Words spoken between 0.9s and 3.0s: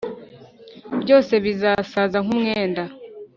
byose bizasaza nk umwenda